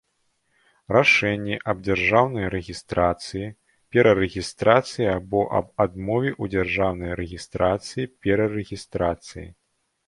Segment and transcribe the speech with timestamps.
[0.95, 3.45] Рашэнне аб дзяржаўнай рэгiстрацыi,
[3.93, 9.49] перарэгiстрацыi або аб адмове ў дзяржаўнай рэгiстрацыi, перарэгiстрацыi.